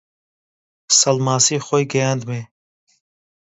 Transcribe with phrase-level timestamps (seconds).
[0.99, 2.41] سەڵماسی خۆی گەیاندمێ